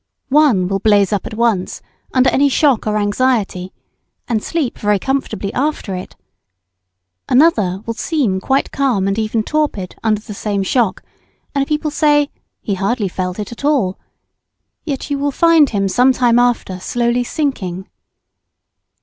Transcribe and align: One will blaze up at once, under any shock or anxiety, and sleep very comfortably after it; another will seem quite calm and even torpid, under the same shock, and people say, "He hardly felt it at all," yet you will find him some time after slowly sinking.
One 0.29 0.67
will 0.67 0.79
blaze 0.79 1.13
up 1.13 1.27
at 1.27 1.35
once, 1.35 1.79
under 2.11 2.31
any 2.31 2.49
shock 2.49 2.87
or 2.87 2.97
anxiety, 2.97 3.71
and 4.27 4.41
sleep 4.41 4.79
very 4.79 4.97
comfortably 4.97 5.53
after 5.53 5.93
it; 5.93 6.15
another 7.29 7.83
will 7.85 7.93
seem 7.93 8.39
quite 8.39 8.71
calm 8.71 9.07
and 9.07 9.19
even 9.19 9.43
torpid, 9.43 9.95
under 10.01 10.19
the 10.19 10.33
same 10.33 10.63
shock, 10.63 11.03
and 11.53 11.67
people 11.67 11.91
say, 11.91 12.31
"He 12.63 12.73
hardly 12.73 13.09
felt 13.09 13.37
it 13.37 13.51
at 13.51 13.63
all," 13.63 13.99
yet 14.85 15.11
you 15.11 15.19
will 15.19 15.29
find 15.31 15.69
him 15.69 15.87
some 15.87 16.11
time 16.13 16.39
after 16.39 16.79
slowly 16.79 17.23
sinking. 17.23 17.87